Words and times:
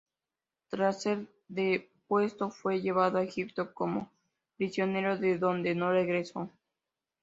Tras 0.69 1.03
ser 1.03 1.27
depuesto, 1.47 2.49
fue 2.49 2.81
llevado 2.81 3.19
a 3.19 3.23
Egipto 3.23 3.71
como 3.75 4.09
prisionero, 4.57 5.19
de 5.19 5.37
donde 5.37 5.75
no 5.75 5.91
regresó. 5.91 6.49